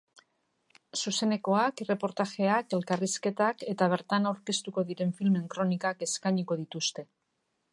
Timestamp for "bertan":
3.93-4.25